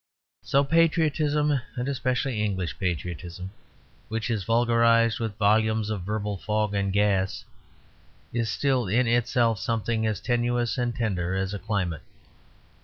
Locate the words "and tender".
10.79-11.35